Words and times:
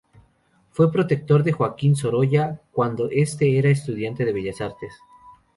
Fue 0.71 0.91
protector 0.91 1.43
de 1.43 1.51
Joaquín 1.51 1.95
Sorolla 1.95 2.59
cuando 2.71 3.07
este 3.11 3.59
era 3.59 3.69
estudiante 3.69 4.25
de 4.25 4.33
Bellas 4.33 4.59
Artes. 4.59 4.95